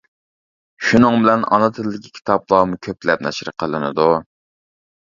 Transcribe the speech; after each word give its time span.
شۇنىڭ 0.87 1.17
بىلەن 1.25 1.45
ئانا 1.57 1.69
تىلدىكى 1.75 2.15
كىتابلارمۇ 2.17 2.81
كۆپلەپ 2.89 3.23
نەشر 3.29 3.57
قىلىنىدۇ. 3.63 4.11